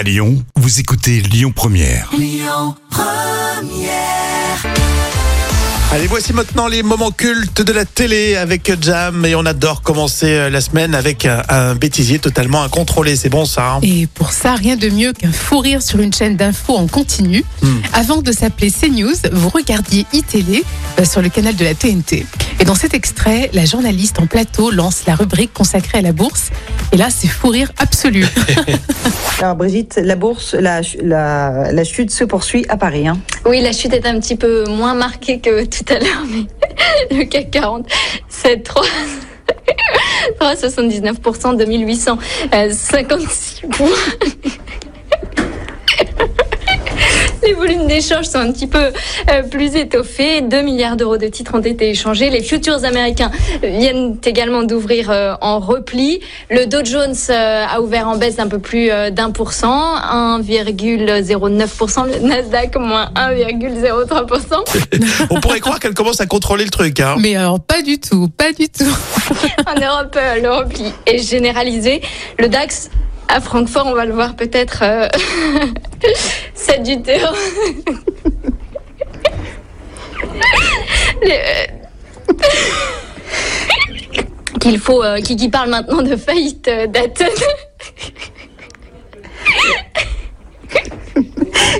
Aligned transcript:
À 0.00 0.02
Lyon, 0.02 0.42
vous 0.56 0.80
écoutez 0.80 1.20
Lyon 1.20 1.52
Première. 1.54 2.10
Allez, 5.92 6.06
voici 6.06 6.32
maintenant 6.32 6.68
les 6.68 6.82
moments 6.82 7.10
cultes 7.10 7.60
de 7.60 7.70
la 7.70 7.84
télé 7.84 8.34
avec 8.34 8.72
Jam 8.80 9.26
et 9.26 9.34
on 9.34 9.44
adore 9.44 9.82
commencer 9.82 10.32
euh, 10.32 10.48
la 10.48 10.62
semaine 10.62 10.94
avec 10.94 11.26
un, 11.26 11.42
un 11.50 11.74
bêtisier 11.74 12.18
totalement 12.18 12.62
incontrôlé. 12.62 13.14
C'est 13.14 13.28
bon 13.28 13.44
ça 13.44 13.74
hein? 13.74 13.80
Et 13.82 14.06
pour 14.06 14.32
ça, 14.32 14.54
rien 14.54 14.76
de 14.76 14.88
mieux 14.88 15.12
qu'un 15.12 15.32
fou 15.32 15.58
rire 15.58 15.82
sur 15.82 16.00
une 16.00 16.14
chaîne 16.14 16.34
d'infos 16.34 16.78
en 16.78 16.86
continu. 16.86 17.44
Hmm. 17.60 17.80
Avant 17.92 18.22
de 18.22 18.32
s'appeler 18.32 18.70
CNews, 18.70 19.16
vous 19.32 19.50
regardiez 19.50 20.06
iTélé 20.14 20.64
euh, 20.98 21.04
sur 21.04 21.20
le 21.20 21.28
canal 21.28 21.56
de 21.56 21.64
la 21.64 21.74
TNT. 21.74 22.24
Et 22.60 22.64
dans 22.64 22.74
cet 22.74 22.92
extrait, 22.92 23.48
la 23.54 23.64
journaliste 23.64 24.20
en 24.20 24.26
plateau 24.26 24.70
lance 24.70 25.06
la 25.06 25.14
rubrique 25.14 25.54
consacrée 25.54 25.96
à 25.98 26.02
la 26.02 26.12
bourse. 26.12 26.50
Et 26.92 26.98
là, 26.98 27.08
c'est 27.08 27.26
fou 27.26 27.48
rire 27.48 27.72
absolu. 27.78 28.26
Alors 29.40 29.56
Brigitte, 29.56 29.98
la 30.02 30.14
bourse, 30.14 30.52
la, 30.52 30.82
la, 31.02 31.72
la 31.72 31.84
chute 31.84 32.10
se 32.10 32.24
poursuit 32.24 32.66
à 32.68 32.76
Paris. 32.76 33.08
Hein. 33.08 33.18
Oui, 33.46 33.62
la 33.62 33.72
chute 33.72 33.94
est 33.94 34.04
un 34.04 34.20
petit 34.20 34.36
peu 34.36 34.64
moins 34.68 34.92
marquée 34.92 35.40
que 35.40 35.64
tout 35.64 35.90
à 35.90 35.98
l'heure, 35.98 36.26
mais 36.30 36.44
le 37.16 37.24
CAC 37.24 37.50
40, 37.50 37.86
c'est 38.28 38.62
3. 38.62 38.84
3,79%, 40.38 41.56
2856 41.56 43.62
points. 43.70 43.88
Les 47.50 47.56
volumes 47.56 47.88
d'échange 47.88 48.26
sont 48.26 48.38
un 48.38 48.52
petit 48.52 48.68
peu 48.68 48.92
euh, 49.28 49.42
plus 49.42 49.74
étoffés. 49.74 50.40
2 50.40 50.62
milliards 50.62 50.96
d'euros 50.96 51.16
de 51.16 51.26
titres 51.26 51.56
ont 51.56 51.60
été 51.60 51.90
échangés. 51.90 52.30
Les 52.30 52.44
futurs 52.44 52.84
américains 52.84 53.32
viennent 53.60 54.16
également 54.24 54.62
d'ouvrir 54.62 55.10
euh, 55.10 55.34
en 55.40 55.58
repli. 55.58 56.20
Le 56.48 56.66
Dow 56.66 56.84
Jones 56.84 57.16
euh, 57.28 57.64
a 57.68 57.80
ouvert 57.80 58.06
en 58.06 58.18
baisse 58.18 58.36
d'un 58.36 58.46
peu 58.46 58.60
plus 58.60 58.92
euh, 58.92 59.10
d'un 59.10 59.32
pour 59.32 59.52
cent, 59.52 59.96
1,09%. 59.96 62.06
Le 62.06 62.20
Nasdaq 62.28 62.76
moins 62.76 63.10
1,03%. 63.16 65.26
On 65.30 65.40
pourrait 65.40 65.58
croire 65.58 65.80
qu'elle 65.80 65.94
commence 65.94 66.20
à 66.20 66.26
contrôler 66.26 66.62
le 66.62 66.70
truc. 66.70 67.00
Hein 67.00 67.16
Mais 67.18 67.34
alors, 67.34 67.58
pas 67.58 67.82
du 67.82 67.98
tout, 67.98 68.28
pas 68.28 68.52
du 68.52 68.68
tout. 68.68 68.84
En 69.66 69.74
Europe, 69.74 70.16
euh, 70.16 70.40
le 70.40 70.52
repli 70.52 70.84
est 71.06 71.18
généralisé. 71.18 72.00
Le 72.38 72.48
DAX 72.48 72.90
à 73.30 73.40
Francfort, 73.40 73.86
on 73.86 73.94
va 73.94 74.04
le 74.04 74.12
voir 74.12 74.34
peut-être 74.34 74.80
euh, 74.82 75.08
7 76.70 76.82
du 76.82 77.02
terrain. 77.02 77.34
Euh, 81.22 81.66
Qu'il 84.60 84.78
faut, 84.78 85.02
euh, 85.02 85.20
qui, 85.20 85.36
qui 85.36 85.48
parle 85.48 85.70
maintenant 85.70 86.02
de 86.02 86.16
faillite 86.16 86.68
euh, 86.68 86.86
d'Athènes. 86.86 87.28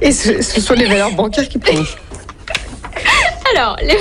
Et 0.00 0.12
ce, 0.12 0.40
ce 0.42 0.60
sont 0.60 0.74
les 0.74 0.86
valeurs 0.86 1.12
bancaires 1.12 1.48
qui 1.48 1.58
plongent. 1.58 1.96
Alors, 3.54 3.76
les, 3.82 3.96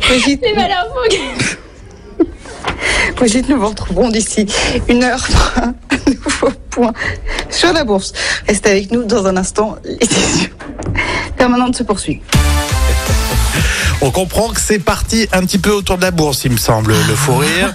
Brigitte, 0.00 0.42
les 0.42 0.52
valeurs 0.54 0.88
bancaires. 0.94 1.56
Brigitte, 3.16 3.48
nous 3.48 3.58
vous 3.58 3.68
retrouverons 3.68 4.08
d'ici 4.10 4.46
une 4.88 5.04
heure 5.04 5.26
nouveau 6.10 6.50
point 6.70 6.92
sur 7.50 7.72
la 7.72 7.84
bourse. 7.84 8.12
Restez 8.46 8.70
avec 8.70 8.90
nous 8.92 9.04
dans 9.04 9.26
un 9.26 9.36
instant. 9.36 9.76
L'édition 9.84 10.50
permanente 11.36 11.76
se 11.76 11.82
poursuit. 11.82 12.20
On 14.00 14.12
comprend 14.12 14.48
que 14.50 14.60
c'est 14.60 14.78
parti 14.78 15.26
un 15.32 15.40
petit 15.40 15.58
peu 15.58 15.72
autour 15.72 15.96
de 15.96 16.02
la 16.02 16.12
bourse, 16.12 16.42
il 16.44 16.52
me 16.52 16.56
semble, 16.56 16.92
le 16.92 17.14
fou 17.16 17.34
rire. 17.38 17.74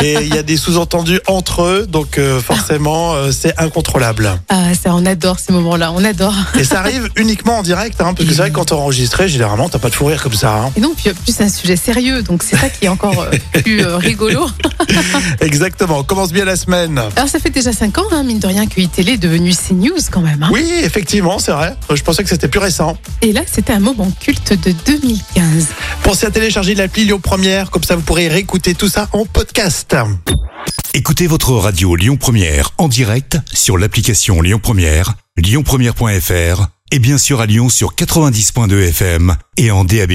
Et 0.00 0.14
il 0.22 0.32
y 0.32 0.38
a 0.38 0.44
des 0.44 0.56
sous-entendus 0.56 1.18
entre 1.26 1.62
eux, 1.62 1.86
donc 1.88 2.16
euh, 2.18 2.40
forcément, 2.40 3.14
euh, 3.14 3.32
c'est 3.32 3.58
incontrôlable. 3.60 4.30
Ah, 4.50 4.72
ça, 4.80 4.94
on 4.94 5.04
adore 5.04 5.40
ces 5.40 5.52
moments-là, 5.52 5.90
on 5.92 6.04
adore. 6.04 6.34
Et 6.56 6.62
ça 6.62 6.78
arrive 6.78 7.08
uniquement 7.16 7.58
en 7.58 7.62
direct, 7.64 8.00
hein, 8.00 8.14
parce 8.14 8.28
que 8.28 8.34
c'est 8.34 8.40
vrai 8.42 8.50
que 8.50 8.54
quand 8.54 8.70
on 8.70 8.76
enregistré, 8.78 9.28
généralement, 9.28 9.68
t'as 9.68 9.80
pas 9.80 9.88
de 9.88 9.94
fou 9.96 10.04
rire 10.04 10.22
comme 10.22 10.34
ça. 10.34 10.52
hein. 10.54 10.70
Et 10.76 10.80
non, 10.80 10.92
puis 10.96 11.10
en 11.10 11.14
plus, 11.14 11.34
c'est 11.34 11.42
un 11.42 11.48
sujet 11.48 11.74
sérieux, 11.76 12.22
donc 12.22 12.44
c'est 12.44 12.56
ça 12.56 12.68
qui 12.68 12.84
est 12.84 12.88
encore 12.88 13.22
euh, 13.22 13.60
plus 13.62 13.84
rigolo. 13.84 14.46
Exactement. 15.40 15.98
On 15.98 16.04
commence 16.04 16.32
bien 16.32 16.44
la 16.44 16.56
semaine. 16.56 17.00
Alors, 17.16 17.28
ça 17.28 17.38
fait 17.38 17.50
déjà 17.50 17.72
5 17.72 17.98
ans, 17.98 18.04
hein, 18.12 18.22
mine 18.22 18.38
de 18.38 18.46
rien, 18.46 18.66
que 18.66 18.80
iTélé 18.80 19.12
est 19.12 19.16
devenu 19.18 19.52
CNews 19.52 19.96
quand 20.10 20.20
même. 20.20 20.42
hein. 20.42 20.50
Oui, 20.52 20.70
effectivement, 20.82 21.38
c'est 21.38 21.52
vrai. 21.52 21.76
Je 21.92 22.02
pensais 22.02 22.22
que 22.22 22.28
c'était 22.28 22.48
plus 22.48 22.60
récent. 22.60 22.96
Et 23.22 23.32
là, 23.32 23.42
c'était 23.50 23.72
un 23.72 23.80
moment 23.80 24.10
culte 24.20 24.52
de 24.52 24.72
2015. 24.86 25.68
Pensez 26.02 26.26
à 26.26 26.30
télécharger 26.30 26.74
l'appli 26.74 27.04
Lyon 27.04 27.20
Première, 27.22 27.70
comme 27.70 27.82
ça 27.84 27.96
vous 27.96 28.02
pourrez 28.02 28.28
réécouter 28.28 28.74
tout 28.74 28.88
ça 28.88 29.08
en 29.12 29.24
podcast. 29.26 29.96
Écoutez 30.94 31.26
votre 31.26 31.52
radio 31.52 31.96
Lyon 31.96 32.16
Première 32.16 32.70
en 32.78 32.88
direct 32.88 33.38
sur 33.52 33.76
l'application 33.78 34.40
Lyon 34.40 34.60
Première, 34.62 35.14
lyonpremière.fr 35.36 36.66
et 36.92 36.98
bien 36.98 37.18
sûr 37.18 37.40
à 37.40 37.46
Lyon 37.46 37.68
sur 37.68 37.94
90.2 37.94 38.88
FM 38.88 39.36
et 39.56 39.70
en 39.70 39.84
DAB+. 39.84 40.12